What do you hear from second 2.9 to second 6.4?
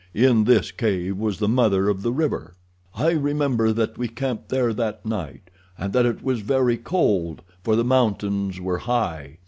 "I remember that we camped there that night, and that it